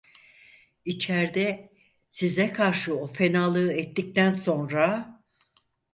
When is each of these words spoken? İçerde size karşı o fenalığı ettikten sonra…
İçerde 0.85 1.73
size 2.09 2.53
karşı 2.53 2.95
o 2.97 3.07
fenalığı 3.07 3.73
ettikten 3.73 4.31
sonra… 4.31 5.19